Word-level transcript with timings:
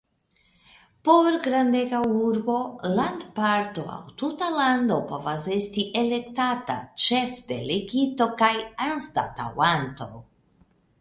Por 1.09 1.27
grandega 1.47 1.99
urbo, 2.29 2.55
landparto 2.95 3.85
aŭ 3.97 3.99
tuta 4.23 4.49
lando 4.57 4.99
povas 5.13 5.47
esti 5.59 5.87
elektata 6.05 6.81
Ĉefdelegito 7.07 8.31
kaj 8.45 8.53
anstataŭanto. 8.91 10.13